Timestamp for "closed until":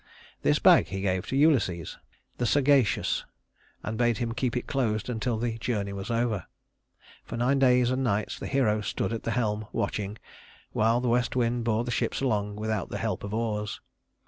4.65-5.37